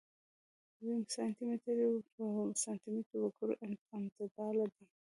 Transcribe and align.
ويم 0.83 1.03
سانتي 1.15 1.43
متر 1.49 1.77
په 2.13 2.23
سانتي 2.63 2.89
متر 2.95 3.15
وګروئ 3.21 3.57
امدلته 3.95 4.81
دي. 4.87 4.93